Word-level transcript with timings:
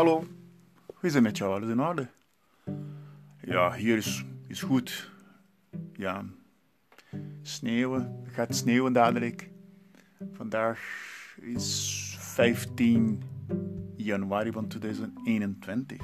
Hallo, 0.00 0.26
hoe 0.86 1.08
is 1.08 1.14
het 1.14 1.22
met 1.22 1.38
jou? 1.38 1.54
Alles 1.54 1.68
in 1.68 1.80
orde? 1.80 2.08
Ja, 3.44 3.72
hier 3.72 3.96
is, 3.96 4.24
is 4.46 4.62
goed. 4.62 5.10
Ja, 5.92 6.24
sneeuwen. 7.42 8.20
Het 8.24 8.34
gaat 8.34 8.56
sneeuwen 8.56 8.92
dadelijk. 8.92 9.50
Vandaag 10.32 10.80
is 11.40 12.16
15 12.18 13.22
januari 13.96 14.52
van 14.52 14.68
2021. 14.68 16.02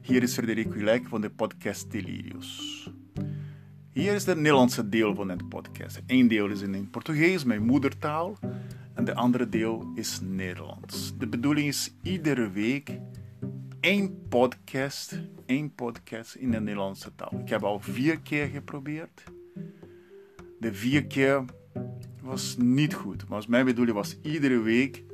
Hier 0.00 0.22
is 0.22 0.34
Frederik 0.34 0.72
Gulek 0.72 1.08
van 1.08 1.20
de 1.20 1.30
podcast 1.30 1.90
Delirius. 1.90 2.90
Hier 3.92 4.14
is 4.14 4.26
het 4.26 4.36
Nederlandse 4.36 4.88
deel 4.88 5.14
van 5.14 5.28
het 5.28 5.48
podcast. 5.48 6.02
Eén 6.06 6.28
deel 6.28 6.48
is 6.48 6.60
in 6.60 6.90
Portugees, 6.90 7.44
mijn 7.44 7.62
moedertaal. 7.62 8.38
En 9.00 9.06
de 9.06 9.14
andere 9.14 9.48
deel 9.48 9.92
is 9.94 10.20
Nederlands. 10.20 11.18
De 11.18 11.26
bedoeling 11.26 11.68
is 11.68 11.94
iedere 12.02 12.50
week 12.50 12.98
één 13.80 14.28
podcast, 14.28 15.20
één 15.46 15.74
podcast 15.74 16.34
in 16.34 16.50
de 16.50 16.60
Nederlandse 16.60 17.14
taal. 17.14 17.40
Ik 17.40 17.48
heb 17.48 17.62
al 17.62 17.80
vier 17.80 18.20
keer 18.20 18.46
geprobeerd. 18.46 19.24
De 20.58 20.74
vier 20.74 21.06
keer 21.06 21.44
was 22.22 22.56
niet 22.56 22.94
goed. 22.94 23.28
Maar 23.28 23.44
mijn 23.48 23.64
bedoeling 23.64 23.96
was 23.96 24.16
iedere 24.22 24.58
week 24.58 25.04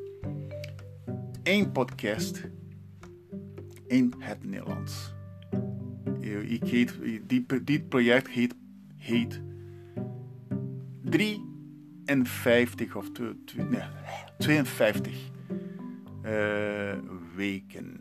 één 1.42 1.72
podcast 1.72 2.48
in 3.86 4.14
het 4.18 4.44
Nederlands. 4.44 5.14
Ik 6.46 6.64
heet, 6.64 6.94
dit 7.64 7.88
project 7.88 8.28
heet, 8.28 8.54
heet 8.96 9.40
53 12.06 12.96
of 12.96 13.10
52 14.38 15.30
uh, 16.24 16.94
weken. 17.34 18.00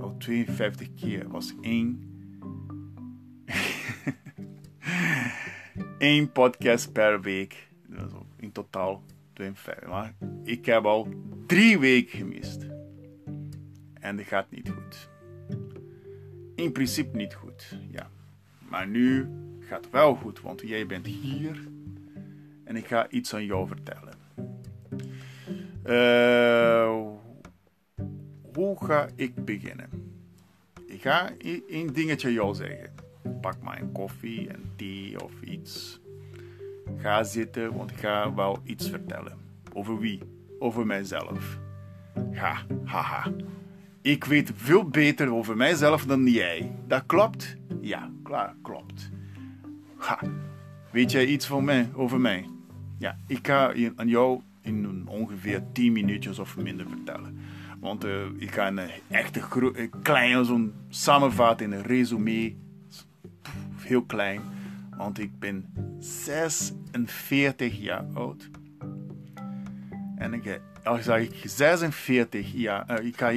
Of 0.00 0.12
52 0.18 0.94
keer 0.94 1.28
was 1.28 1.54
één. 1.60 2.12
Eén 5.98 6.32
podcast 6.32 6.92
per 6.92 7.20
week. 7.20 7.68
In 8.36 8.52
totaal 8.52 9.02
52. 9.32 9.88
Maar 9.88 10.14
ik 10.42 10.66
heb 10.66 10.84
al 10.84 11.08
drie 11.46 11.78
weken 11.78 12.18
gemist. 12.18 12.66
En 13.94 14.16
dat 14.16 14.26
gaat 14.26 14.50
niet 14.50 14.70
goed. 14.70 15.08
In 16.54 16.72
principe 16.72 17.16
niet 17.16 17.34
goed, 17.34 17.78
ja. 17.90 18.10
Maar 18.68 18.88
nu 18.88 19.28
gaat 19.60 19.84
het 19.84 19.92
wel 19.92 20.14
goed, 20.14 20.40
want 20.40 20.60
jij 20.60 20.86
bent 20.86 21.06
hier 21.06 21.68
en 22.74 22.80
ik 22.80 22.86
ga 22.86 23.08
iets 23.08 23.34
aan 23.34 23.44
jou 23.44 23.66
vertellen. 23.66 24.14
Uh, 25.86 27.06
hoe 28.54 28.84
ga 28.84 29.08
ik 29.14 29.44
beginnen? 29.44 29.88
Ik 30.86 31.02
ga 31.02 31.30
één 31.68 31.92
dingetje 31.92 32.32
jou 32.32 32.54
zeggen. 32.54 32.90
Pak 33.40 33.56
maar 33.62 33.80
een 33.80 33.92
koffie, 33.92 34.54
een 34.54 34.64
thee 34.76 35.24
of 35.24 35.32
iets. 35.42 36.00
Ga 36.96 37.24
zitten, 37.24 37.76
want 37.76 37.90
ik 37.90 37.96
ga 37.98 38.34
wel 38.34 38.58
iets 38.64 38.90
vertellen. 38.90 39.38
Over 39.72 39.98
wie? 39.98 40.20
Over 40.58 40.86
mijzelf. 40.86 41.58
Ha, 42.32 42.66
haha. 42.84 43.32
Ik 44.02 44.24
weet 44.24 44.52
veel 44.54 44.88
beter 44.88 45.32
over 45.32 45.56
mijzelf 45.56 46.04
dan 46.06 46.26
jij. 46.26 46.76
Dat 46.86 47.06
klopt? 47.06 47.56
Ja, 47.80 48.10
klaar, 48.22 48.54
klopt. 48.62 49.10
Ha. 49.96 50.20
Weet 50.92 51.10
jij 51.10 51.26
iets 51.26 51.46
van 51.46 51.64
mij, 51.64 51.88
over 51.94 52.20
mij? 52.20 52.53
Ja, 52.98 53.16
ik 53.26 53.46
ga 53.46 53.74
aan 53.96 54.08
jou 54.08 54.40
in 54.60 55.08
ongeveer 55.08 55.62
10 55.72 55.92
minuutjes 55.92 56.38
of 56.38 56.56
minder 56.56 56.86
vertellen. 56.88 57.38
Want 57.80 58.04
uh, 58.04 58.24
ik 58.36 58.50
ga 58.50 58.66
een 58.66 58.80
echte 59.08 59.42
kleine 60.02 60.44
zo'n 60.44 60.72
samenvatting, 60.88 61.72
een 61.72 61.82
resume. 61.82 62.54
Heel 63.76 64.02
klein. 64.02 64.40
Want 64.96 65.18
ik 65.18 65.38
ben 65.38 65.72
46 65.98 67.78
jaar 67.78 68.04
oud. 68.14 68.50
En 70.16 70.32
ik, 70.32 70.60
als 70.84 71.06
ik 71.06 71.42
46 71.44 72.52
jaar, 72.52 73.02
ik 73.02 73.16
ga 73.16 73.32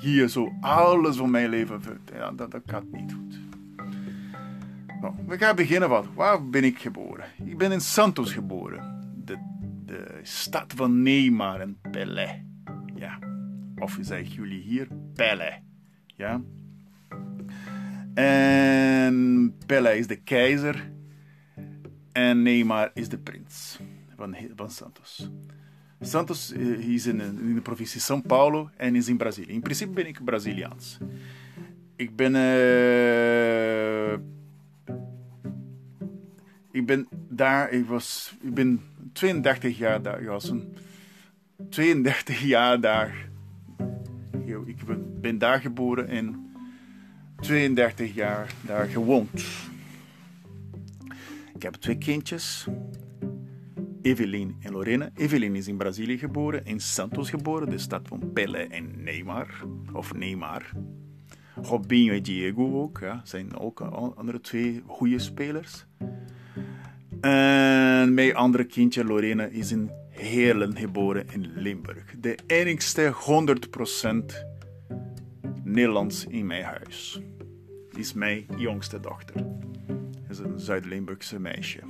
hier 0.00 0.28
zo 0.28 0.52
alles 0.60 1.16
van 1.16 1.30
mijn 1.30 1.48
leven 1.48 1.82
vertellen. 1.82 2.36
Dat, 2.36 2.50
dat 2.50 2.62
gaat 2.66 2.84
niet 2.92 3.12
goed. 3.12 3.40
Nou, 5.00 5.14
we 5.26 5.38
gaan 5.38 5.56
beginnen 5.56 5.88
wat. 5.88 6.06
Waar 6.14 6.48
ben 6.48 6.64
ik 6.64 6.78
geboren? 6.78 7.24
Ik 7.44 7.58
ben 7.58 7.72
in 7.72 7.80
Santos 7.80 8.32
geboren. 8.32 8.91
Stad 10.22 10.72
van 10.76 11.02
Neymar 11.02 11.60
en 11.60 11.78
Pelé. 11.90 12.44
Ja. 12.94 13.18
Of 13.76 13.98
zeggen 14.00 14.34
jullie 14.34 14.60
hier 14.60 14.88
Pelé. 15.14 15.62
Ja. 16.06 16.42
En 18.14 19.54
Pelé 19.66 19.92
is 19.92 20.06
de 20.06 20.16
keizer. 20.16 20.90
En 22.12 22.42
Neymar 22.42 22.90
is 22.94 23.08
de 23.08 23.18
prins 23.18 23.78
van, 24.54 24.70
Santos. 24.70 25.30
Santos 26.00 26.52
eh, 26.52 26.88
is 26.88 27.06
in, 27.06 27.20
in, 27.20 27.54
de 27.54 27.60
provincie 27.60 28.00
São 28.00 28.26
Paulo 28.26 28.70
en 28.76 28.96
is 28.96 29.08
in 29.08 29.16
Brazilië. 29.16 29.52
In 29.52 29.62
principe 29.62 29.92
ben 29.92 30.06
ik 30.06 30.24
Braziliaans. 30.24 30.98
Ik 31.96 32.16
ben 32.16 32.34
uh, 32.34 34.12
ik 36.70 36.86
ben 36.86 37.08
daar, 37.28 37.70
ik 37.70 37.86
was, 37.86 38.36
ik 38.40 38.54
ben 38.54 38.80
32 39.12 39.78
jaar 39.78 40.02
daar, 40.02 40.22
een 40.22 40.76
32 41.68 42.40
jaar 42.40 42.80
daar. 42.80 43.30
Ik 44.64 44.76
ben, 45.20 45.38
daar 45.38 45.60
geboren 45.60 46.08
en 46.08 46.52
32 47.40 48.14
jaar 48.14 48.54
daar 48.66 48.86
gewoond. 48.86 49.44
Ik 51.54 51.62
heb 51.62 51.74
twee 51.74 51.98
kindjes, 51.98 52.66
Evelyn 54.02 54.56
en 54.60 54.72
Lorena. 54.72 55.10
Evelyn 55.14 55.56
is 55.56 55.68
in 55.68 55.76
Brazilië 55.76 56.18
geboren, 56.18 56.64
in 56.64 56.80
Santos 56.80 57.30
geboren, 57.30 57.70
de 57.70 57.78
stad 57.78 58.08
van 58.08 58.32
Pelé 58.32 58.58
en 58.58 59.02
Neymar, 59.02 59.64
of 59.92 60.14
Neymar. 60.14 60.70
Robinho 61.62 62.14
en 62.14 62.22
Diego 62.22 62.82
ook, 62.82 63.00
zijn 63.22 63.58
ook 63.58 63.80
andere 63.80 64.40
twee 64.40 64.82
goede 64.86 65.18
spelers. 65.18 65.86
En 67.22 68.14
mijn 68.14 68.34
andere 68.34 68.64
kindje 68.64 69.04
Lorena 69.04 69.44
is 69.44 69.72
in 69.72 69.90
Heerlen 70.08 70.76
geboren 70.76 71.26
in 71.32 71.52
Limburg. 71.54 72.14
De 72.20 72.38
enigste 72.46 73.14
100% 73.14 74.34
Nederlands 75.62 76.26
in 76.26 76.46
mijn 76.46 76.64
huis. 76.64 77.20
Is 77.96 78.12
mijn 78.12 78.46
jongste 78.56 79.00
dochter. 79.00 79.46
Is 80.28 80.38
een 80.38 80.60
Zuid-Limburgse 80.60 81.38
meisje. 81.38 81.80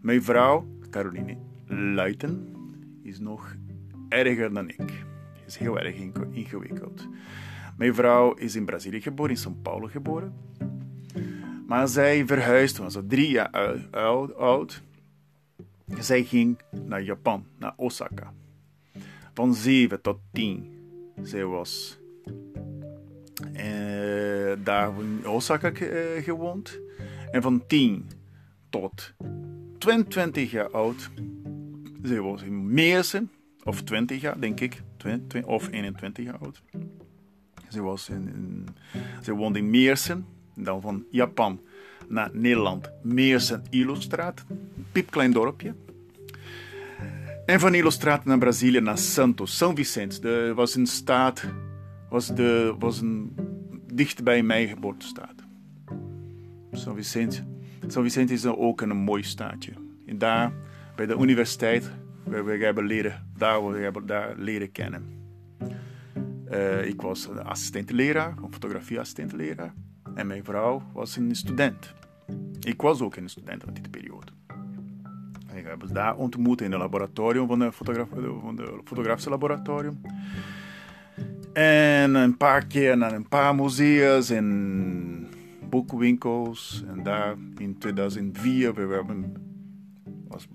Mijn 0.00 0.22
vrouw, 0.22 0.66
Caroline 0.90 1.36
Luiten, 1.66 2.54
is 3.02 3.18
nog 3.18 3.56
erger 4.08 4.52
dan 4.52 4.68
ik. 4.68 5.04
Is 5.46 5.56
heel 5.56 5.78
erg 5.78 5.96
ingewikkeld. 6.30 7.08
Mijn 7.76 7.94
vrouw 7.94 8.34
is 8.34 8.54
in 8.54 8.64
Brazilië 8.64 9.00
geboren, 9.00 9.36
in 9.36 9.42
São 9.42 9.62
Paulo 9.62 9.86
geboren. 9.86 10.34
Maar 11.70 11.88
zij 11.88 12.26
verhuisde, 12.26 12.82
was 12.82 12.98
drie 13.06 13.30
jaar 13.30 13.50
oud. 14.36 14.82
Zij 15.98 16.24
ging 16.24 16.58
naar 16.84 17.02
Japan, 17.02 17.46
naar 17.58 17.72
Osaka. 17.76 18.32
Van 19.34 19.54
zeven 19.54 20.00
tot 20.00 20.18
tien. 20.32 20.74
Zij 21.22 21.44
was 21.44 21.98
uh, 23.52 24.52
daar 24.64 25.00
in 25.00 25.28
Osaka 25.28 25.72
uh, 25.72 26.22
gewoond. 26.24 26.80
En 27.30 27.42
van 27.42 27.66
tien 27.66 28.10
tot 28.70 29.14
22 29.78 30.50
jaar 30.50 30.70
oud. 30.70 31.10
Zij 32.02 32.20
was 32.20 32.42
in 32.42 32.72
Meersen, 32.72 33.30
of 33.64 33.82
20 33.82 34.20
jaar 34.20 34.40
denk 34.40 34.60
ik, 34.60 34.82
20, 34.96 35.44
of 35.44 35.68
21 35.70 36.24
jaar 36.24 36.38
oud. 36.38 36.62
Ze, 37.68 37.82
was 37.82 38.08
in, 38.08 38.28
in, 38.28 38.66
ze 39.22 39.34
woonde 39.34 39.58
in 39.58 39.70
Meersen 39.70 40.38
dan 40.54 40.80
van 40.80 41.04
Japan 41.10 41.60
naar 42.08 42.30
Nederland, 42.32 42.90
Meersen 43.02 43.62
Illustraat, 43.70 44.44
een 44.48 44.86
piepklein 44.92 45.32
dorpje. 45.32 45.74
En 47.46 47.60
van 47.60 47.74
Illustraat 47.74 48.24
naar 48.24 48.38
Brazilië, 48.38 48.80
naar 48.80 48.98
Santos, 48.98 49.64
São 49.64 49.74
Vicente. 49.74 50.20
Dat 50.20 50.56
was 50.56 50.74
een 50.74 50.86
staat, 50.86 51.44
was, 52.08 52.34
de, 52.34 52.74
was 52.78 53.00
een, 53.00 53.36
dicht 53.92 54.24
bij 54.24 54.42
mijn 54.42 54.68
geboortestaat. 54.68 55.34
São 56.72 56.94
Vicente. 56.94 57.44
São 57.86 58.02
Vicente 58.02 58.32
is 58.32 58.46
ook 58.46 58.80
een 58.80 58.96
mooi 58.96 59.22
staatje. 59.22 59.72
En 60.06 60.18
daar, 60.18 60.52
bij 60.96 61.06
de 61.06 61.16
universiteit, 61.16 61.90
waar 62.24 62.44
we 62.44 62.64
hebben 62.64 62.86
leren, 62.86 63.26
daar, 63.36 63.66
we 63.66 63.78
hebben 63.78 64.06
daar 64.06 64.34
leren 64.36 64.72
kennen. 64.72 65.18
Uh, 66.50 66.86
ik 66.86 67.00
was 67.00 67.28
assistentleraar, 67.28 68.34
fotografie-assistentleraar. 68.50 69.74
En 70.14 70.26
mijn 70.26 70.44
vrouw 70.44 70.82
was 70.92 71.16
een 71.16 71.34
student. 71.34 71.94
Ik 72.60 72.80
was 72.82 73.00
ook 73.00 73.16
een 73.16 73.28
student 73.28 73.66
aan 73.66 73.74
die 73.74 73.88
periode. 73.90 74.32
En 75.46 75.56
ik 75.56 75.64
heb 75.64 75.86
daar 75.92 76.16
ontmoet 76.16 76.60
in 76.60 76.70
het 76.70 76.80
laboratorium 76.80 77.46
van 77.46 77.60
het 77.60 77.76
de 78.56 78.80
fotografische 78.84 79.30
laboratorium. 79.30 80.00
En 81.52 82.14
een 82.14 82.36
paar 82.36 82.66
keer 82.66 82.96
naar 82.96 83.12
een 83.12 83.28
paar 83.28 83.54
musea's 83.54 84.30
en 84.30 85.28
boekwinkels. 85.68 86.84
En 86.88 87.02
daar 87.02 87.34
in 87.56 87.78
2004 87.78 88.74
we 88.74 88.94
hebben, 88.94 89.34
was, 90.28 90.48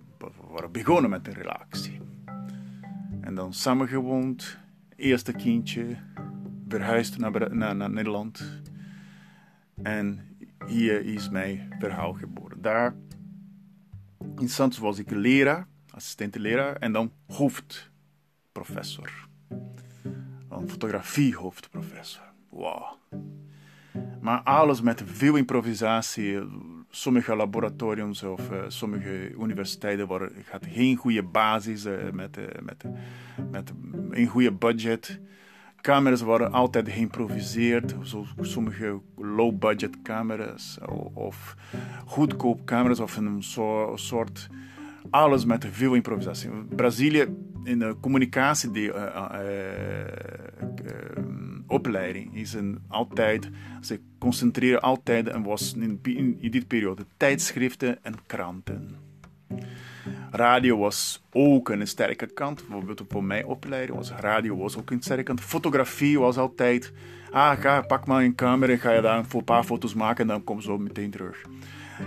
begonnen 0.71 1.09
met 1.09 1.27
een 1.27 1.33
relatie. 1.33 1.99
En 3.21 3.35
dan 3.35 3.53
samengewoond, 3.53 4.57
eerste 4.95 5.31
kindje, 5.31 5.85
verhuisd 6.67 7.17
naar, 7.17 7.55
naar 7.55 7.89
Nederland. 7.89 8.61
En 9.83 10.37
hier 10.65 11.05
is 11.05 11.29
mijn 11.29 11.75
verhaal 11.79 12.13
geboren. 12.13 12.61
Daar 12.61 12.95
in 14.37 14.49
Santos 14.49 14.79
was 14.79 14.99
ik 14.99 15.11
leraar, 15.11 15.67
assistent 15.89 16.35
leraar 16.35 16.75
en 16.75 16.91
dan 16.91 17.11
hoofdprofessor. 17.27 19.27
Een 20.49 20.69
fotografie-hoofdprofessor. 20.69 22.23
Wow. 22.49 22.83
Maar 24.21 24.41
alles 24.41 24.81
met 24.81 25.03
veel 25.05 25.35
improvisatie. 25.35 26.39
Sommige 26.89 27.35
laboratoriums 27.35 28.23
of 28.23 28.51
uh, 28.51 28.63
sommige 28.67 29.29
universiteiten 29.29 30.07
waren, 30.07 30.31
had 30.49 30.65
geen 30.65 30.95
goede 30.95 31.23
basis 31.23 31.85
uh, 31.85 32.11
met, 32.11 32.37
uh, 32.37 32.45
met, 32.63 32.83
met 33.51 33.73
een 34.09 34.27
goede 34.27 34.51
budget. 34.51 35.19
Camera's 35.85 36.21
waren 36.21 36.51
altijd 36.51 36.89
geïmproviseerd. 36.89 37.95
Zo, 38.03 38.25
sommige 38.41 38.99
low-budget 39.17 40.01
camera's 40.03 40.77
of 41.13 41.55
goedkoop 42.05 42.65
camera's 42.65 42.99
of 42.99 43.17
een 43.17 43.43
soort 43.95 44.49
alles 45.09 45.45
met 45.45 45.67
veel 45.71 45.93
improvisatie. 45.93 46.49
Brazilië 46.75 47.25
in 47.63 47.79
de 47.79 47.95
communicatie 48.01 48.71
die, 48.71 48.87
uh, 48.93 49.25
opleiding 51.67 52.35
is 52.35 52.53
een 52.53 52.79
altijd, 52.87 53.49
ze 53.81 53.99
concentreren 54.17 54.81
altijd 54.81 55.27
en 55.27 55.43
was 55.43 55.73
in, 55.73 55.99
in, 56.03 56.51
die 56.51 56.65
periode 56.65 57.05
tijdschriften 57.17 58.03
en 58.03 58.15
kranten. 58.25 58.95
Radio 60.35 60.77
was 60.77 61.23
ook 61.31 61.69
een 61.69 61.87
sterke 61.87 62.25
kant. 62.25 62.67
Bijvoorbeeld 62.67 63.03
voor 63.07 63.23
mijn 63.23 63.45
opleiding 63.45 63.97
was 63.97 64.11
radio 64.11 64.57
was 64.57 64.77
ook 64.77 64.91
een 64.91 65.01
sterke 65.01 65.23
kant. 65.23 65.41
Fotografie 65.41 66.19
was 66.19 66.37
altijd, 66.37 66.93
ah, 67.31 67.59
ga, 67.59 67.81
pak 67.81 68.05
maar 68.05 68.23
een 68.23 68.35
camera 68.35 68.71
en 68.71 68.79
ga 68.79 68.91
je 68.91 69.01
daar 69.01 69.25
een 69.33 69.43
paar 69.43 69.63
foto's 69.63 69.93
maken 69.93 70.21
en 70.21 70.27
dan 70.27 70.43
kom 70.43 70.61
zo 70.61 70.77
meteen 70.77 71.11
terug. 71.11 71.45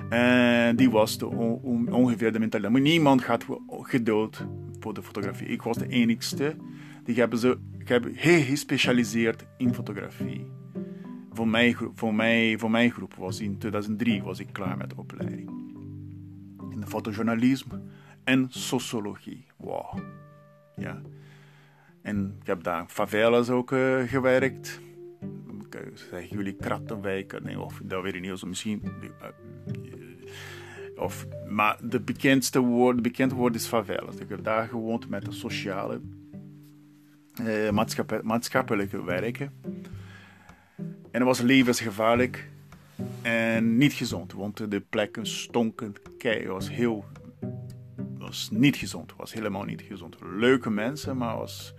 En 0.09 0.77
die 0.77 0.91
was 0.91 1.19
de, 1.19 1.27
ongeveer 1.27 2.33
de 2.33 2.39
mentaliteit. 2.39 2.73
Maar 2.73 2.93
niemand 2.93 3.23
gaat 3.23 3.45
geduld 3.83 4.45
voor 4.81 4.95
de 4.95 5.03
fotografie. 5.03 5.47
Ik 5.47 5.63
was 5.63 5.77
de 5.77 5.89
enigste. 5.89 6.57
Die 7.05 7.15
hebben 7.15 7.39
ze 7.39 7.59
hebben 7.89 8.13
gespecialiseerd 8.17 9.45
in 9.57 9.75
fotografie. 9.75 10.47
Voor 11.33 11.49
mijn, 11.49 11.77
voor, 11.95 12.15
mij, 12.15 12.59
voor 12.59 12.71
mijn 12.71 12.91
groep 12.91 13.15
was 13.15 13.41
in 13.41 13.59
2003 13.59 14.23
was 14.23 14.39
ik 14.39 14.49
klaar 14.53 14.77
met 14.77 14.91
de 14.91 14.97
opleiding. 14.97 15.51
In 16.71 16.87
fotojournalisme 16.87 17.81
en 18.29 18.47
sociologie. 18.49 19.47
Wow. 19.57 19.99
Ja. 20.77 21.01
En 22.03 22.37
ik 22.41 22.47
heb 22.47 22.63
daar 22.63 22.85
favelas 22.89 23.51
ook 23.51 23.71
uh, 23.71 24.03
gewerkt. 24.03 24.81
Zeggen 25.95 26.37
jullie 26.37 26.57
krattenwijken? 26.57 27.43
Nee, 27.43 27.61
of 27.61 27.81
dat 27.85 28.03
weet 28.03 28.15
ik 28.15 28.21
niet. 28.21 28.45
misschien 28.45 28.83
of, 30.97 31.27
maar 31.49 31.79
de 31.83 32.01
bekendste 32.01 32.59
woord, 32.59 32.97
de 32.97 33.03
bekende 33.03 33.35
woord 33.35 33.55
is 33.55 33.67
favelas. 33.67 34.17
Ik 34.17 34.29
heb 34.29 34.45
daar 34.45 34.69
gewoond 34.69 35.09
met 35.09 35.25
de 35.25 35.33
sociale, 35.33 36.01
eh, 37.45 37.71
maatschappelijke 38.23 39.05
werken. 39.05 39.53
En 41.11 41.11
het 41.11 41.23
was 41.23 41.41
levensgevaarlijk 41.41 42.49
en 43.23 43.77
niet 43.77 43.93
gezond, 43.93 44.33
want 44.33 44.71
de 44.71 44.81
plekken 44.81 45.27
stonken 45.27 45.95
kei. 46.19 46.39
Het 46.39 46.49
was 46.49 46.71
heel, 46.71 47.05
was 48.29 48.51
niet 48.51 48.77
gezond, 48.77 49.17
was 49.17 49.33
helemaal 49.33 49.65
niet 49.65 49.83
gezond. 49.83 50.17
Leuke 50.21 50.71
mensen, 50.71 51.17
maar 51.17 51.37
was 51.37 51.75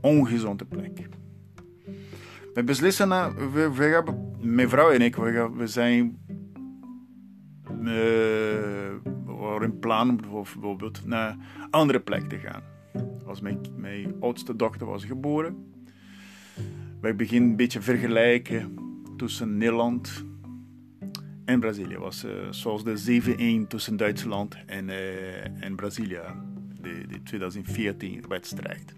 ongezonde 0.00 0.64
plek. 0.64 1.08
We 2.54 2.64
beslissen, 2.64 3.08
we, 3.52 3.84
hebben, 3.84 4.36
mijn 4.40 4.68
vrouw 4.68 4.90
en 4.90 5.00
ik, 5.00 5.16
we, 5.16 5.50
we 5.54 5.66
zijn 5.66 6.18
uh, 7.82 9.62
in 9.62 9.78
plan 9.80 10.10
om 10.10 10.16
bijvoorbeeld 10.16 11.06
naar 11.06 11.30
een 11.30 11.70
andere 11.70 12.00
plek 12.00 12.28
te 12.28 12.38
gaan. 12.38 12.62
Als 13.26 13.40
mijn, 13.40 13.58
mijn 13.76 14.14
oudste 14.20 14.56
dochter 14.56 14.86
was 14.86 15.04
geboren. 15.04 15.72
Wij 17.00 17.16
beginnen 17.16 17.50
een 17.50 17.56
beetje 17.56 17.82
vergelijken 17.82 18.74
tussen 19.16 19.56
Nederland 19.56 20.24
en 21.44 21.60
Brazilië. 21.60 21.98
was 21.98 22.24
uh, 22.24 22.32
zoals 22.50 22.84
de 22.84 23.64
7-1 23.64 23.68
tussen 23.68 23.96
Duitsland 23.96 24.56
en, 24.66 24.88
uh, 24.88 25.64
en 25.64 25.76
Brazilië. 25.76 26.20
De, 26.80 27.06
de 27.06 27.22
2014 27.22 28.24
wedstrijd 28.28 28.94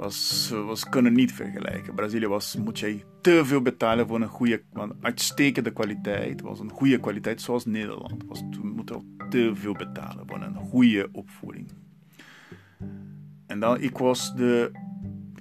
was, 0.00 0.50
was 0.50 0.88
kunnen 0.88 1.12
niet 1.12 1.32
vergelijken. 1.32 1.94
Brazilië 1.94 2.26
was, 2.26 2.56
moet 2.56 2.78
je 2.78 3.00
te 3.20 3.44
veel 3.44 3.62
betalen 3.62 4.06
voor 4.06 4.20
een 4.20 4.28
goede, 4.28 4.62
uitstekende 5.00 5.72
kwaliteit. 5.72 6.40
was 6.40 6.60
een 6.60 6.70
goede 6.70 7.00
kwaliteit 7.00 7.40
zoals 7.40 7.64
Nederland. 7.64 8.24
Was, 8.26 8.40
we 8.50 8.66
moeten 8.66 9.16
te 9.30 9.50
veel 9.54 9.72
betalen 9.72 10.26
voor 10.26 10.42
een 10.42 10.54
goede 10.54 11.08
opvoeding. 11.12 11.68
En 13.46 13.60
dan, 13.60 13.80
ik 13.80 13.98
was 13.98 14.34
de, 14.34 14.70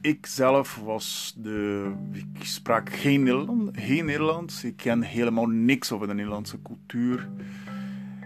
ik 0.01 0.25
zelf 0.25 0.75
was 0.75 1.33
de, 1.37 1.91
ik 2.11 2.43
sprak 2.43 2.89
geen, 2.89 3.27
geen 3.73 4.05
Nederlands. 4.05 4.63
Ik 4.63 4.77
ken 4.77 5.01
helemaal 5.01 5.47
niks 5.47 5.91
over 5.91 6.07
de 6.07 6.13
Nederlandse 6.13 6.61
cultuur. 6.61 7.29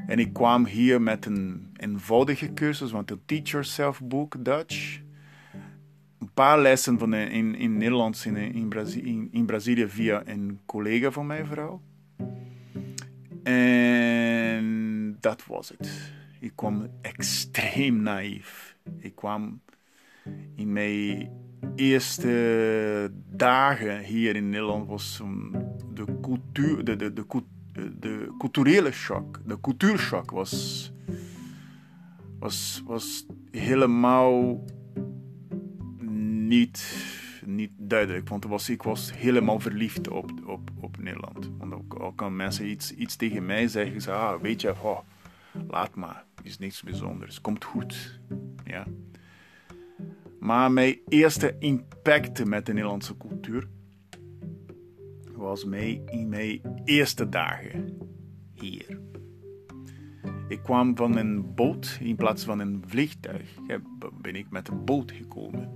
En 0.08 0.20
ik 0.20 0.34
kwam 0.34 0.66
hier 0.66 1.02
met 1.02 1.26
een 1.26 1.72
eenvoudige 1.78 2.54
cursus, 2.54 2.92
want 2.92 3.12
een 3.12 3.22
teacher 3.26 3.66
self 3.66 4.02
book 4.02 4.46
Dutch 4.46 5.02
paar 6.34 6.60
lessen 6.60 7.00
van 7.00 7.14
in, 7.14 7.56
in 7.56 7.78
Nederlands 7.78 8.26
in, 8.26 8.36
in, 9.32 9.46
Brazilië 9.46 9.88
via 9.88 10.22
een 10.26 10.60
collega 10.66 11.12
van 11.12 11.26
mijn 11.26 11.46
vrouw. 11.46 11.82
En 13.44 15.18
dat 15.20 15.46
was 15.46 15.70
het. 15.70 16.12
Ik 16.40 16.52
kwam 16.56 16.88
extreem 17.02 18.02
naïef. 18.02 18.76
Ik 18.98 19.16
kwam 19.16 19.62
in 20.56 20.74
mijn 20.74 21.30
eerste 21.76 23.12
dagen 23.30 24.00
hier 24.00 24.36
in 24.36 24.50
Nederland 24.50 24.88
was 24.88 25.22
de, 25.94 26.06
cultuur, 26.22 26.84
de, 26.84 26.96
de, 26.96 27.14
de, 27.14 27.24
de 28.00 28.36
culturele 28.38 28.92
shock, 28.92 29.42
de 29.46 29.60
cultuurshock 29.62 30.32
was, 30.32 30.92
was, 32.40 32.84
was 32.86 33.26
helemaal 33.52 34.64
niet, 36.48 37.06
niet 37.46 37.72
duidelijk. 37.78 38.30
Want 38.30 38.46
was, 38.46 38.70
ik 38.70 38.84
was 38.84 39.14
helemaal 39.14 39.60
verliefd 39.60 40.10
op, 40.10 40.32
op, 40.46 40.70
op 40.80 40.98
Nederland. 40.98 41.50
Want 41.58 41.74
ook, 41.74 41.94
al 41.94 42.12
kan 42.12 42.36
mensen 42.36 42.70
iets, 42.70 42.92
iets 42.92 43.16
tegen 43.16 43.46
mij 43.46 43.68
zeggen, 43.68 44.02
ze, 44.02 44.12
ah, 44.12 44.42
weet 44.42 44.62
je, 44.62 44.70
oh, 44.82 45.00
laat 45.68 45.96
maar, 45.96 46.26
is 46.44 46.58
niks 46.58 46.84
bijzonders, 46.84 47.42
komt 47.42 47.64
goed. 47.64 48.20
Ja. 48.66 48.86
Maar 50.44 50.72
mijn 50.72 50.98
eerste 51.08 51.56
impact 51.60 52.46
met 52.46 52.66
de 52.66 52.74
Nederlandse 52.74 53.18
cultuur 53.18 53.68
was 55.36 55.66
mij 55.66 56.02
in 56.06 56.30
mijn 56.30 56.62
eerste 56.84 57.30
dagen 57.30 57.98
hier. 58.54 59.00
Ik 60.48 60.60
kwam 60.64 60.96
van 60.96 61.18
een 61.18 61.54
boot 61.56 61.98
in 62.02 62.16
plaats 62.16 62.44
van 62.44 62.60
een 62.60 62.84
vliegtuig. 62.88 63.58
Ben 64.22 64.36
ik 64.36 64.50
met 64.50 64.68
een 64.68 64.86
boot 64.86 65.12
gekomen. 65.12 65.72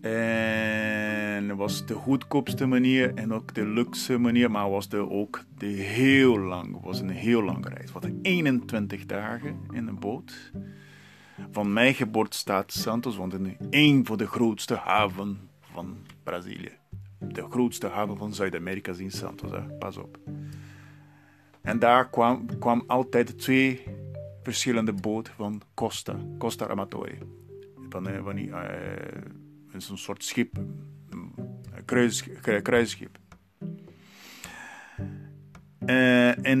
En 0.00 1.48
het 1.48 1.58
was 1.58 1.86
de 1.86 1.94
goedkoopste 1.94 2.66
manier 2.66 3.14
en 3.14 3.32
ook 3.32 3.54
de 3.54 3.66
luxe 3.66 4.18
manier, 4.18 4.50
maar 4.50 4.70
was 4.70 4.88
de 4.88 5.10
ook 5.10 5.44
de 5.58 5.66
heel 5.66 6.38
lang, 6.38 6.80
was 6.80 7.00
een 7.00 7.08
heel 7.08 7.42
lange 7.42 7.68
reis. 7.68 7.92
Het 7.92 8.02
was 8.02 8.10
21 8.22 9.06
dagen 9.06 9.56
in 9.70 9.86
een 9.86 9.98
boot. 9.98 10.52
Van 11.50 11.72
mijn 11.72 11.94
geboortestad 11.94 12.72
Santos, 12.72 13.16
want 13.16 13.34
een 13.70 14.06
van 14.06 14.18
de 14.18 14.26
grootste 14.26 14.74
haven 14.74 15.48
van 15.60 15.96
Brazilië. 16.22 16.72
De 17.18 17.46
grootste 17.50 17.86
haven 17.86 18.16
van 18.16 18.34
Zuid-Amerika 18.34 18.90
is 18.90 18.98
in 18.98 19.10
Santos, 19.10 19.50
pas 19.78 19.96
op. 19.96 20.18
En 21.62 21.78
daar 21.78 22.10
kwam, 22.10 22.58
kwam 22.58 22.84
altijd 22.86 23.38
twee 23.38 23.84
verschillende 24.42 24.92
boten 24.92 25.32
van 25.34 25.62
Costa, 25.74 26.16
Costa 26.38 26.66
Amatori. 26.66 27.18
Van, 27.88 28.08
eh, 28.08 28.22
van 28.22 28.34
die, 28.34 28.50
is 29.72 29.88
een 29.88 29.98
soort 29.98 30.24
schip, 30.24 30.56
een 31.10 31.34
kruis, 31.84 32.24
kruisschip. 32.62 33.18
Uh, 35.86 36.46
en, 36.46 36.58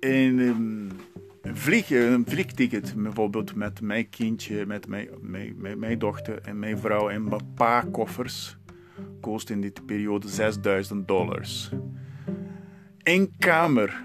um, 0.00 0.90
vlieg, 1.52 1.90
een 1.90 2.24
vliegticket, 2.28 2.94
bijvoorbeeld 2.96 3.54
met 3.54 3.80
mijn 3.80 4.08
kindje, 4.08 4.66
met 4.66 4.86
mijn, 4.86 5.08
mijn, 5.78 5.98
dochter 5.98 6.40
en 6.42 6.58
mijn 6.58 6.78
vrouw 6.78 7.08
en 7.08 7.32
een 7.32 7.54
paar 7.54 7.86
koffers, 7.86 8.56
kost 9.20 9.50
in 9.50 9.60
die 9.60 9.72
periode 9.86 10.28
6000 10.28 11.08
dollars. 11.08 11.70
Een 13.02 13.34
kamer, 13.38 14.04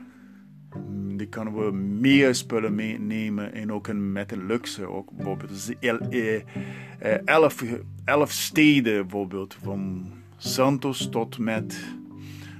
mm, 0.75 1.17
die 1.17 1.27
kunnen 1.27 1.53
we 1.53 1.71
meer 1.71 2.35
spullen 2.35 2.75
meenemen 2.75 3.53
en 3.53 3.71
ook 3.71 3.87
een, 3.87 4.11
met 4.11 4.31
een 4.31 4.45
luxe. 4.45 4.85
Ook 4.85 5.11
bijvoorbeeld 5.11 5.75
eh, 5.79 6.35
eh, 6.99 7.27
elf, 8.05 8.31
steden, 8.31 9.01
bijvoorbeeld 9.01 9.57
van 9.61 10.11
Santos 10.37 11.09
tot 11.09 11.37
met 11.37 11.79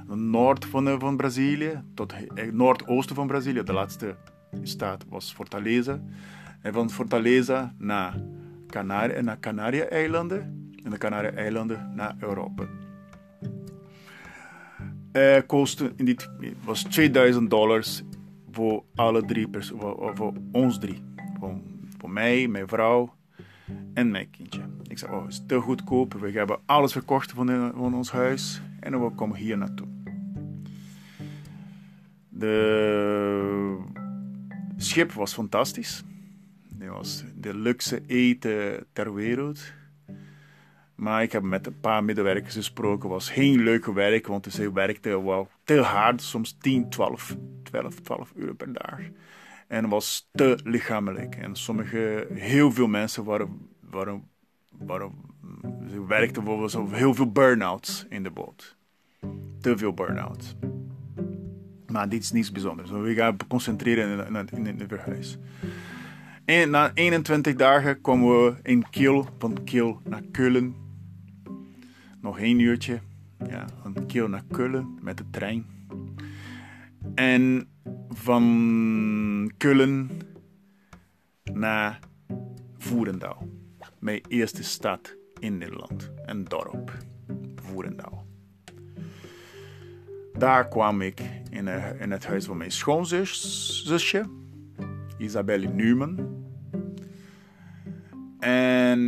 noord 0.07 0.65
van, 0.65 0.99
van 0.99 1.17
Brazilië, 1.17 1.81
tot 1.93 2.13
eh, 2.33 2.51
noordoosten 2.51 3.15
van 3.15 3.27
Brazilië. 3.27 3.63
De 3.63 3.73
laatste 3.73 4.15
staat 4.61 5.05
was 5.09 5.33
Fortaleza. 5.33 6.01
En 6.61 6.73
van 6.73 6.89
Fortaleza 6.89 7.73
naar, 7.77 8.21
Canari 8.67 9.21
naar 9.21 9.39
Canaria-eilanden. 9.39 10.71
En 10.83 10.89
de 10.89 10.97
Canaria-eilanden 10.97 11.91
naar 11.95 12.15
Europa. 12.19 12.63
Uh, 15.13 15.37
kostte 15.47 15.91
in 15.95 16.05
dit 16.05 16.29
was 16.63 16.83
2000 16.83 17.49
dollars 17.49 18.03
voor 18.51 18.83
alle 18.95 19.25
drie 19.25 19.47
voor, 19.51 20.11
voor 20.15 20.33
ons 20.51 20.79
drie. 20.79 21.01
Voor, 21.97 22.09
mij, 22.09 22.47
mijn 22.47 22.67
vrouw 22.67 23.13
en 23.93 24.11
mijn 24.11 24.29
kindje. 24.29 24.61
Ik 24.87 24.97
zei, 24.97 25.11
oh, 25.11 25.21
het 25.21 25.31
is 25.31 25.43
te 25.47 25.59
goedkoop. 25.59 26.13
We 26.13 26.31
hebben 26.31 26.59
alles 26.65 26.91
verkocht 26.91 27.31
van, 27.31 27.45
de, 27.45 27.71
van 27.75 27.95
ons 27.95 28.11
huis 28.11 28.61
en 28.79 29.03
we 29.03 29.09
komen 29.09 29.37
hier 29.37 29.57
naartoe. 29.57 29.87
De 32.29 33.77
schip 34.83 35.11
was 35.11 35.33
fantastisch. 35.33 36.03
Het 36.79 36.89
was 36.89 37.23
de 37.35 37.53
luxe 37.53 38.01
eten 38.07 38.85
ter 38.93 39.13
wereld. 39.13 39.61
Maar 40.95 41.23
ik 41.23 41.31
heb 41.31 41.43
met 41.43 41.67
een 41.67 41.79
paar 41.79 42.03
medewerkers 42.03 42.55
gesproken. 42.55 43.01
Het 43.01 43.11
was 43.11 43.29
geen 43.29 43.63
leuke 43.63 43.93
werk, 43.93 44.27
want 44.27 44.47
ze 44.51 44.71
werkten 44.71 45.25
wel 45.25 45.49
te 45.63 45.79
hard, 45.81 46.21
soms 46.21 46.57
10, 46.59 46.89
12, 46.89 47.35
12, 47.63 47.95
12 47.95 48.31
uur 48.35 48.55
per 48.55 48.73
dag. 48.73 48.99
En 49.67 49.81
het 49.81 49.91
was 49.91 50.29
te 50.31 50.59
lichamelijk. 50.63 51.35
En 51.35 51.55
sommige, 51.55 52.27
heel 52.33 52.71
veel 52.71 52.87
mensen 52.87 53.23
waren, 53.23 53.67
waren, 53.79 54.29
waren 54.69 55.11
ze 55.89 56.05
werkten 56.05 56.43
bijvoorbeeld 56.43 56.91
heel 56.91 57.13
veel 57.13 57.31
burn-outs 57.31 58.05
in 58.09 58.23
de 58.23 58.31
boot. 58.31 58.77
Te 59.61 59.77
veel 59.77 59.93
burn-outs. 59.93 60.55
Maar 61.91 62.09
dit 62.09 62.23
is 62.23 62.31
niets 62.31 62.51
bijzonders. 62.51 62.89
We 62.89 63.13
gaan 63.13 63.37
concentreren 63.47 64.27
in, 64.27 64.47
in, 64.51 64.65
in 64.65 64.79
het 64.79 64.87
verhuis. 64.87 65.37
En 66.45 66.69
na 66.69 66.91
21 66.93 67.55
dagen 67.55 68.01
komen 68.01 68.45
we 68.45 68.55
in 68.63 68.89
Kiel, 68.89 69.27
van 69.37 69.63
Kiel 69.63 70.01
naar 70.03 70.21
Keulen. 70.31 70.75
Nog 72.21 72.39
één 72.39 72.59
uurtje. 72.59 72.99
Ja, 73.49 73.65
van 73.81 74.05
Kiel 74.05 74.27
naar 74.27 74.43
Keulen 74.51 74.97
met 75.01 75.17
de 75.17 75.29
trein. 75.29 75.65
En 77.15 77.67
van 78.09 79.51
Keulen 79.57 80.09
naar 81.53 81.99
Voerendaal. 82.77 83.47
Mijn 83.99 84.21
eerste 84.27 84.63
stad 84.63 85.15
in 85.39 85.57
Nederland. 85.57 86.11
Een 86.25 86.43
dorp. 86.43 86.97
Voerendaal. 87.55 88.30
Daar 90.41 90.67
kwam 90.67 91.01
ik 91.01 91.21
in, 91.49 91.67
uh, 91.67 92.01
in 92.01 92.11
het 92.11 92.25
huis 92.25 92.45
van 92.45 92.57
mijn 92.57 92.71
schoonzusje, 92.71 94.25
Isabelle 95.17 95.67
Newman. 95.67 96.45
En, 98.39 98.99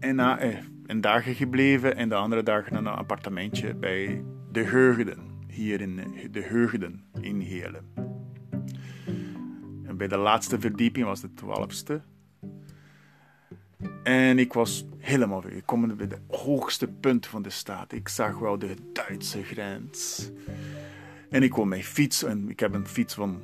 en 0.00 0.14
na, 0.14 0.38
eh, 0.38 0.58
een 0.86 1.00
dag 1.00 1.36
gebleven 1.36 1.96
en 1.96 2.08
de 2.08 2.14
andere 2.14 2.42
dag 2.42 2.70
naar 2.70 2.80
een 2.80 2.86
appartementje 2.86 3.74
bij 3.74 4.24
de 4.52 4.62
Heugden, 4.62 5.18
hier 5.48 5.80
in 5.80 6.00
de 6.30 6.42
Heugden 6.42 7.04
in 7.20 7.40
Heerlen. 7.40 7.84
En 9.84 9.96
bij 9.96 10.08
de 10.08 10.18
laatste 10.18 10.60
verdieping 10.60 11.06
was 11.06 11.20
de 11.20 11.34
twaalfste. 11.34 12.02
En 14.02 14.38
ik 14.38 14.52
was 14.52 14.84
helemaal 14.98 15.42
weer. 15.42 15.52
Ik 15.52 15.66
kom 15.66 15.96
bij 15.96 16.06
de 16.06 16.18
hoogste 16.28 16.88
punt 16.88 17.26
van 17.26 17.42
de 17.42 17.50
stad. 17.50 17.92
Ik 17.92 18.08
zag 18.08 18.38
wel 18.38 18.58
de 18.58 18.74
Duitse 18.92 19.42
grens. 19.42 20.30
En 21.30 21.42
ik 21.42 21.50
kon 21.50 21.68
mijn 21.68 21.84
fiets. 21.84 22.22
En 22.24 22.48
ik 22.48 22.60
heb 22.60 22.74
een 22.74 22.86
fiets 22.86 23.14
van, 23.14 23.40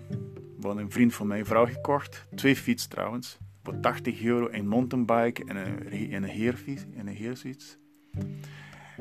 van 0.60 0.78
een 0.78 0.90
vriend 0.90 1.14
van 1.14 1.26
mijn 1.26 1.46
vrouw 1.46 1.66
gekocht. 1.66 2.26
Twee 2.34 2.56
fiets 2.56 2.86
trouwens. 2.86 3.38
Voor 3.62 3.80
80 3.80 4.22
euro. 4.22 4.48
Een 4.50 4.68
mountainbike 4.68 5.44
en 5.44 5.56
een, 5.56 6.10
en 6.12 6.22
een, 6.22 6.28
heerfiets, 6.28 6.84
en 6.96 7.06
een 7.06 7.16
heerfiets. 7.16 7.78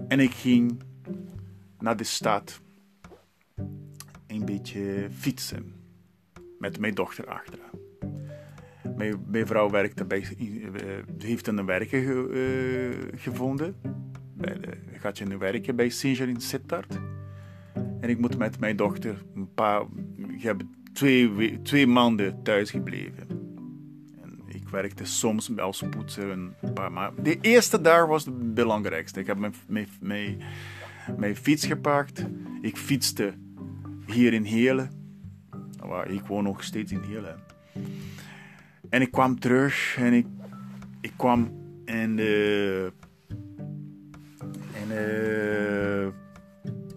En 0.08 0.20
ik 0.20 0.32
ging 0.32 0.82
naar 1.80 1.98
de 1.98 2.04
stad. 2.04 2.62
Een 4.28 4.46
beetje 4.46 5.08
fietsen. 5.12 5.74
Met 6.60 6.80
mijn 6.80 6.94
dochter 6.94 7.28
achteraan. 7.28 7.87
Mijn, 8.98 9.48
vrouw 9.48 9.70
werkte 9.70 10.06
uh, 10.10 10.26
heeft 11.18 11.48
een 11.48 11.66
werken 11.66 12.04
ge, 12.04 12.30
uh, 13.14 13.20
gevonden. 13.20 13.76
Bij 14.34 14.60
de, 14.60 14.70
gaat 14.92 15.18
je 15.18 15.26
nu 15.26 15.38
werken 15.38 15.76
bij 15.76 15.90
Singer 15.90 16.30
in 16.30 16.42
Sittard. 16.42 17.00
En 18.00 18.10
ik 18.10 18.20
moet 18.20 18.38
met 18.38 18.60
mijn 18.60 18.76
dochter 18.76 19.24
een 19.36 19.54
paar... 19.54 19.82
Ik 20.28 20.42
heb 20.42 20.62
twee, 20.94 21.62
twee 21.62 21.88
maanden 21.88 22.44
thuis 22.44 22.72
gebleven. 22.72 23.28
En 24.22 24.40
ik 24.48 24.70
werkte 24.70 25.06
soms 25.06 25.58
als 25.58 25.84
poetser 25.90 26.30
een 26.30 26.54
paar 26.74 26.92
maanden. 26.92 27.24
De 27.24 27.38
eerste 27.42 27.82
dag 27.82 28.08
was 28.08 28.26
het 28.26 28.54
belangrijkste. 28.54 29.20
Ik 29.20 29.28
heb 29.28 29.38
mijn, 29.38 29.54
mijn, 29.68 29.88
mijn, 30.02 30.42
mijn 31.18 31.36
fiets 31.36 31.66
gepakt. 31.66 32.26
Ik 32.62 32.78
fietste 32.78 33.34
hier 34.06 34.34
in 34.34 34.44
Heerlen. 34.44 34.92
Ik 36.08 36.26
woon 36.26 36.44
nog 36.44 36.64
steeds 36.64 36.92
in 36.92 37.02
Heerlen. 37.02 37.40
En 38.90 39.02
ik 39.02 39.12
kwam 39.12 39.40
terug 39.40 39.96
en 39.98 40.14
ik, 40.14 40.26
ik 41.02 41.14
kwam 41.16 41.52
in 41.86 42.16
de, 42.16 42.92
in 44.82 44.88
de, 44.88 46.12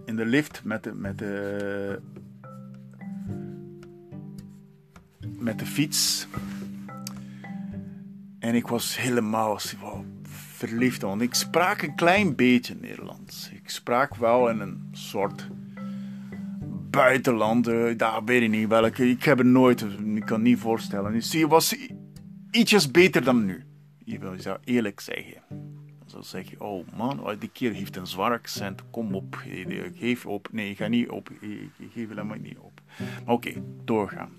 in 0.04 0.16
de 0.16 0.24
lift 0.24 0.64
met 0.64 0.82
de, 0.82 0.94
met 0.94 1.18
de, 1.18 2.00
met 5.38 5.58
de 5.58 5.66
fiets. 5.66 6.28
En 8.38 8.54
ik 8.54 8.66
was 8.66 8.98
helemaal 8.98 9.58
verliefd. 10.22 11.02
Want 11.02 11.22
ik 11.22 11.34
sprak 11.34 11.82
een 11.82 11.94
klein 11.94 12.34
beetje 12.34 12.74
Nederlands. 12.80 13.50
Ik 13.52 13.70
sprak 13.70 14.16
wel 14.16 14.50
in 14.50 14.60
een 14.60 14.88
soort 14.92 15.48
buitenlanden, 16.90 17.96
daar 17.96 18.24
weet 18.24 18.42
ik 18.42 18.50
niet 18.50 18.68
welke. 18.68 19.10
Ik 19.10 19.24
heb 19.24 19.38
het 19.38 19.46
nooit, 19.46 20.00
ik 20.20 20.26
kan 20.26 20.42
niet 20.42 20.58
voorstellen. 20.58 21.12
Dus 21.12 21.30
die 21.30 21.46
was 21.46 21.76
ietsjes 22.50 22.90
beter 22.90 23.24
dan 23.24 23.44
nu. 23.44 23.64
Je 24.04 24.34
zou 24.36 24.58
eerlijk 24.64 25.00
zeggen. 25.00 25.42
Dan 26.12 26.24
zeg 26.24 26.50
je, 26.50 26.60
oh 26.60 26.86
man, 26.96 27.20
oh, 27.20 27.40
die 27.40 27.50
keer 27.52 27.72
heeft 27.72 27.96
een 27.96 28.06
zwaar 28.06 28.30
accent, 28.30 28.82
kom 28.90 29.14
op, 29.14 29.34
geef 29.94 30.26
op. 30.26 30.48
Nee, 30.52 30.74
ga 30.74 30.88
niet 30.88 31.08
op, 31.08 31.30
ik, 31.30 31.70
geef 31.92 32.08
helemaal 32.08 32.36
niet 32.36 32.58
op. 32.58 32.80
Maar 33.24 33.34
oké, 33.34 33.52
doorgaan. 33.84 34.30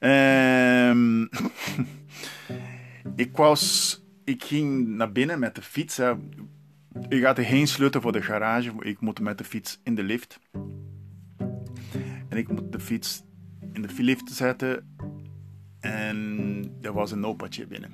Um, 0.00 1.28
ik 3.24 3.36
was, 3.36 4.02
ik 4.24 4.44
ging 4.44 4.88
naar 4.88 5.12
binnen 5.12 5.38
met 5.38 5.54
de 5.54 5.62
fiets. 5.62 6.00
Ik 7.08 7.22
had 7.24 7.40
geen 7.40 7.66
sleutel 7.66 8.00
voor 8.00 8.12
de 8.12 8.22
garage, 8.22 8.72
ik 8.78 9.00
moet 9.00 9.20
met 9.20 9.38
de 9.38 9.44
fiets 9.44 9.80
in 9.82 9.94
de 9.94 10.02
lift. 10.02 10.38
En 12.28 12.36
ik 12.36 12.48
moet 12.48 12.72
de 12.72 12.80
fiets 12.80 13.22
in 13.76 13.82
de 13.82 14.02
lift 14.02 14.30
zetten. 14.30 14.96
En 15.80 16.76
er 16.82 16.92
was 16.92 17.10
een 17.10 17.24
opaatje 17.24 17.66
binnen. 17.66 17.92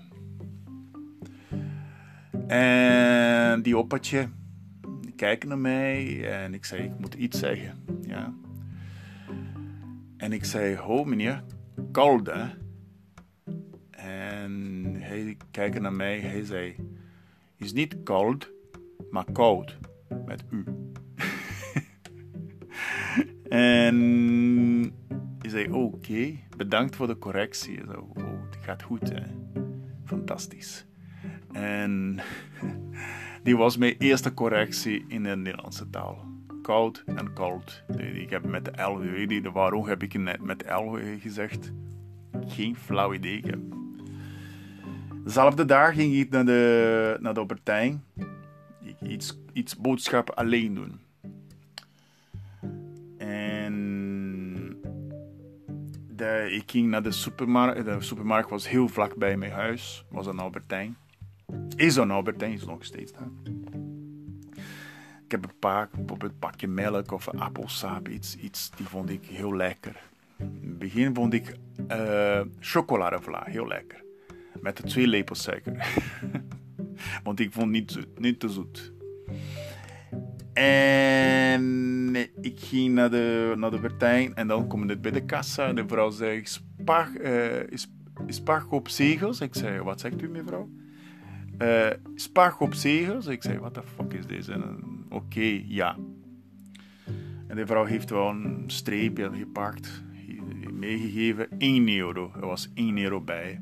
En 2.46 3.62
die 3.62 3.76
opaatje 3.76 4.28
kijkt 5.16 5.44
naar 5.44 5.58
mij 5.58 6.30
en 6.42 6.54
ik 6.54 6.64
zei, 6.64 6.82
ik 6.82 6.98
moet 6.98 7.14
iets 7.14 7.38
zeggen. 7.38 7.84
Ja. 8.00 8.34
En 10.16 10.32
ik 10.32 10.44
zei, 10.44 10.76
ho 10.76 11.04
meneer, 11.04 11.44
koud 11.92 12.26
hè? 12.26 12.44
En 13.90 14.94
hij 14.98 15.36
kijkt 15.50 15.80
naar 15.80 15.92
mij, 15.92 16.20
hij 16.20 16.44
zei, 16.44 16.76
is 17.56 17.72
niet 17.72 18.02
koud, 18.02 18.52
maar 19.10 19.32
koud, 19.32 19.78
met 20.26 20.44
u. 20.50 20.64
En 23.48 25.01
zei, 25.52 25.72
oké, 25.72 26.36
bedankt 26.56 26.96
voor 26.96 27.06
de 27.06 27.18
correctie. 27.18 27.80
Zo, 27.86 28.12
het 28.50 28.58
gaat 28.60 28.82
goed, 28.82 29.08
hè. 29.08 29.22
Fantastisch. 30.04 30.86
En 31.52 32.20
die 33.44 33.56
was 33.56 33.76
mijn 33.76 33.94
eerste 33.98 34.34
correctie 34.34 35.04
in 35.08 35.22
de 35.22 35.36
Nederlandse 35.36 35.90
taal. 35.90 36.24
koud 36.62 37.02
en 37.06 37.32
koud. 37.32 37.84
Ik 37.96 38.30
heb 38.30 38.44
met 38.44 38.64
de 38.64 38.82
L, 38.82 38.98
weet 38.98 39.46
waarom 39.52 39.86
heb 39.86 40.02
ik 40.02 40.14
net 40.14 40.40
met 40.40 40.64
L 40.68 40.98
gezegd? 41.20 41.72
Geen 42.46 42.76
flauw 42.76 43.12
idee. 43.12 43.36
Ik 43.36 43.44
heb. 43.44 43.60
Dezelfde 45.24 45.64
dag 45.64 45.94
ging 45.94 46.14
ik 46.14 46.30
naar 46.30 46.44
de, 46.44 47.16
naar 47.20 47.34
de 47.34 47.40
Albertijn. 47.40 48.04
Iets, 49.02 49.38
iets 49.52 49.76
boodschappen 49.76 50.34
alleen 50.34 50.74
doen. 50.74 51.00
Ik 56.30 56.70
ging 56.70 56.88
naar 56.88 57.02
de 57.02 57.10
supermarkt. 57.10 57.84
De 57.84 57.96
supermarkt 58.00 58.50
was 58.50 58.68
heel 58.68 58.88
vlak 58.88 59.14
bij 59.14 59.36
mijn 59.36 59.52
huis. 59.52 60.04
Was 60.08 60.26
een 60.26 60.38
Albertijn. 60.38 60.96
Is 61.76 61.96
een 61.96 62.10
Albertijn, 62.10 62.52
is 62.52 62.64
nog 62.64 62.84
steeds 62.84 63.12
daar. 63.12 63.28
Ik 65.24 65.40
heb 65.40 65.44
een 65.44 65.58
paar, 65.58 65.90
een 66.18 66.38
pakje 66.38 66.68
melk 66.68 67.12
of 67.12 67.26
een 67.26 67.40
appelsap, 67.40 68.08
iets, 68.08 68.36
iets 68.36 68.70
die 68.70 68.86
vond 68.86 69.10
ik 69.10 69.24
heel 69.24 69.56
lekker. 69.56 70.00
In 70.38 70.68
het 70.68 70.78
begin 70.78 71.14
vond 71.14 71.32
ik 71.32 71.56
uh, 71.88 72.40
chocoladevla 72.60 73.42
heel 73.44 73.66
lekker. 73.66 74.04
Met 74.60 74.76
twee 74.86 75.06
lepels 75.06 75.42
suiker. 75.42 75.86
Want 77.24 77.40
ik 77.40 77.52
vond 77.52 77.70
niet, 77.70 77.90
zoet, 77.90 78.18
niet 78.18 78.40
te 78.40 78.48
zoet. 78.48 78.92
En 80.52 82.14
ik 82.40 82.60
ging 82.60 82.94
naar 82.94 83.10
de, 83.10 83.54
naar 83.56 83.70
de 83.70 83.80
partij 83.80 84.30
en 84.34 84.46
dan 84.46 84.66
kom 84.66 84.90
ik 84.90 85.00
bij 85.00 85.10
de 85.10 85.24
kassa. 85.24 85.66
En 85.66 85.74
de 85.74 85.86
vrouw 85.86 86.10
zei, 86.10 86.42
spaar, 86.44 87.10
uh, 87.20 87.70
is, 87.70 87.88
op 88.68 88.88
zegels? 88.88 89.40
Ik 89.40 89.54
zei, 89.54 89.80
wat 89.80 90.00
zegt 90.00 90.22
u 90.22 90.28
mevrouw? 90.28 90.70
Uh, 91.58 91.90
spag 92.14 92.60
op 92.60 92.74
zegels? 92.74 93.26
Ik 93.26 93.42
zei, 93.42 93.58
wat 93.58 93.74
de 93.74 93.82
fuck 93.94 94.12
is 94.12 94.26
deze? 94.26 94.76
Oké, 95.08 95.62
ja. 95.66 95.96
En 97.46 97.56
de 97.56 97.66
vrouw 97.66 97.84
heeft 97.84 98.10
wel 98.10 98.28
een 98.28 98.64
streepje 98.66 99.30
gepakt, 99.32 100.02
meegegeven, 100.72 101.48
1 101.58 101.88
euro. 101.98 102.32
Er 102.34 102.46
was 102.46 102.70
1 102.74 102.98
euro 102.98 103.20
bij. 103.20 103.60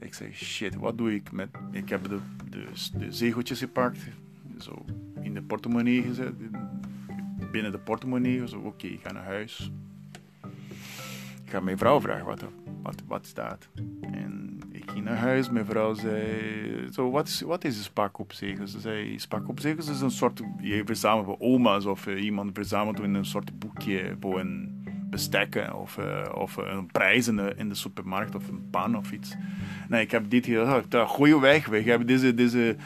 Ik 0.00 0.14
zei, 0.14 0.32
shit, 0.32 0.74
wat 0.74 0.98
doe 0.98 1.14
ik 1.14 1.32
met... 1.32 1.48
Ik 1.70 1.88
heb 1.88 2.08
de, 2.08 2.18
de, 2.50 2.64
de 2.98 3.12
zegeltjes 3.12 3.58
gepakt, 3.58 3.98
zo 4.58 4.84
de 5.38 5.46
portemonnee 5.46 6.02
gezet, 6.02 6.32
binnen 7.52 7.72
de 7.72 7.78
portemonnee. 7.78 8.56
Oké, 8.64 8.86
ik 8.86 9.00
ga 9.02 9.12
naar 9.12 9.24
huis. 9.24 9.70
Ik 11.44 11.50
ga 11.50 11.60
mijn 11.60 11.78
vrouw 11.78 12.00
vragen, 12.00 12.24
wat, 12.24 12.44
wat, 12.82 13.02
wat 13.06 13.26
staat? 13.26 13.68
En 14.00 14.58
ik 14.72 14.90
ging 14.90 15.04
naar 15.04 15.16
huis, 15.16 15.50
mijn 15.50 15.64
vrouw 15.64 15.94
zei, 15.94 16.88
zo, 16.92 17.10
wat 17.10 17.28
is, 17.28 17.40
wat 17.40 17.64
is 17.64 17.76
een 17.76 17.82
spaakopzegels? 17.82 18.70
Ze 18.70 18.80
zei, 18.80 19.18
spaakopzegels 19.18 19.88
is 19.88 20.00
een 20.00 20.10
soort, 20.10 20.42
je 20.60 20.82
verzamelt 20.84 21.40
oma's 21.40 21.84
of 21.84 22.06
uh, 22.06 22.24
iemand 22.24 22.50
verzamelt 22.54 23.00
in 23.00 23.14
een 23.14 23.24
soort 23.24 23.58
boekje 23.58 24.16
voor 24.20 24.40
een 24.40 24.86
bestekken 25.10 25.74
of, 25.74 25.98
uh, 25.98 26.22
of 26.34 26.56
een 26.56 26.86
prijs 26.86 27.28
in 27.28 27.36
de, 27.36 27.74
supermarkt 27.74 28.34
of 28.34 28.48
een 28.48 28.70
pan 28.70 28.96
of 28.96 29.12
iets. 29.12 29.34
Nee, 29.88 30.02
ik 30.02 30.10
heb 30.10 30.30
dit 30.30 30.46
hier, 30.46 30.62
oh, 30.62 31.10
gooi 31.10 31.34
weg, 31.34 31.66
we 31.66 31.80
hebben 31.80 32.06
deze, 32.06 32.34
deze, 32.34 32.76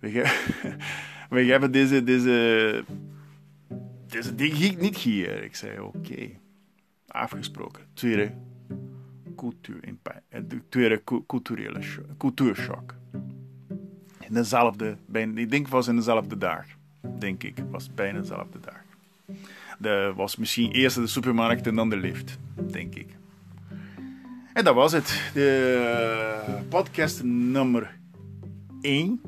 we 1.28 1.44
hebben 1.44 1.72
deze, 1.72 2.04
deze, 2.04 2.84
deze 4.06 4.34
ding 4.34 4.78
niet 4.78 4.96
hier. 4.96 5.42
Ik 5.42 5.56
zei, 5.56 5.80
oké, 5.80 5.96
okay. 5.98 6.38
afgesproken. 7.06 7.82
Tweede, 7.94 8.32
cultuur 9.36 9.80
tweede 10.68 11.02
culturele 11.26 11.80
cultuurshock. 12.18 12.94
In 14.20 14.34
dezelfde, 14.34 14.96
ik 15.12 15.50
denk 15.50 15.68
was 15.68 15.88
in 15.88 15.96
dezelfde 15.96 16.38
dag. 16.38 16.64
Denk 17.18 17.42
ik, 17.42 17.58
was 17.70 17.94
bijna 17.94 18.20
dezelfde 18.20 18.58
dag. 18.60 18.76
De, 19.78 20.12
was 20.16 20.36
misschien 20.36 20.72
eerst 20.72 20.96
de 20.96 21.06
supermarkt 21.06 21.66
en 21.66 21.74
dan 21.74 21.90
de 21.90 21.96
lift, 21.96 22.38
denk 22.70 22.94
ik. 22.94 23.16
En 24.52 24.64
dat 24.64 24.74
was 24.74 24.92
het. 24.92 25.30
De 25.34 26.58
podcast 26.68 27.22
nummer 27.22 27.98
1. 28.80 29.20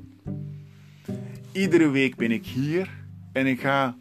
Iedere 1.53 1.91
week 1.91 2.17
ben 2.17 2.31
ik 2.31 2.47
hier 2.47 2.91
en 3.33 3.47
ik 3.47 3.61
ga 3.61 3.97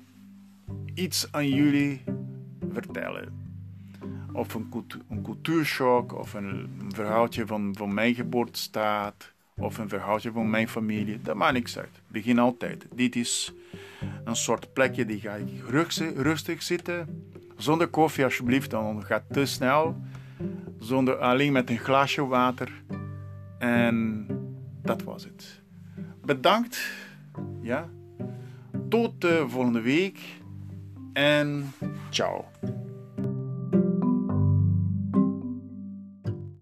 iets 0.94 1.28
aan 1.32 1.50
jullie 1.50 2.02
vertellen 2.72 3.40
of 4.34 4.54
een, 4.54 4.70
cultuur, 4.70 5.02
een 5.10 5.22
cultuurshock, 5.22 6.14
of 6.14 6.34
een, 6.34 6.70
verhaaltje 6.94 7.46
van, 7.46 7.76
van 7.78 7.94
mijn 7.94 8.16
geboortestaat, 8.16 9.32
of 9.56 9.78
een 9.78 9.90
verhaaltje 9.90 10.32
van 10.32 10.50
mijn 10.50 10.68
familie. 10.68 11.22
Dat 11.22 11.36
maakt 11.36 11.54
niks 11.54 11.78
uit. 11.78 12.02
Begin 12.08 12.40
altijd. 12.40 12.86
Dit 12.96 13.16
is 13.16 13.54
een 14.24 14.36
soort 14.36 14.74
plekje 14.74 15.06
die 15.06 15.20
ga 15.20 15.34
ik 15.34 15.48
rustig, 15.68 16.12
rustig 16.16 16.64
zitten. 16.64 17.24
Zonder 17.58 17.88
koffie 17.88 18.24
alsjeblieft, 18.24 18.70
dan 18.70 19.04
gaat 19.04 19.24
het 19.28 19.34
te 19.34 19.46
snel. 19.46 20.02
Zonder, 20.80 21.16
alleen 21.16 21.52
met 21.52 21.70
een 21.70 21.78
glaasje 21.78 22.26
water. 22.26 22.72
En 23.58 24.28
dat 24.82 25.04
was 25.04 25.24
het. 25.24 25.62
Bedankt. 26.22 27.08
Ja. 27.62 27.90
Tot 28.90 29.22
de 29.22 29.46
volgende 29.48 29.82
week. 29.82 30.20
En 31.14 31.72
ciao. 32.10 32.46